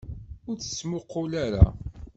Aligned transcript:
Ur 0.49 0.55
tt-ttmuqqul 0.57 1.31
ara! 1.45 1.65